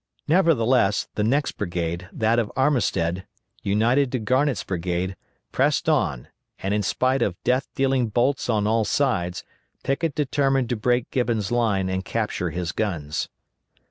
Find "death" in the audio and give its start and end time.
7.43-7.67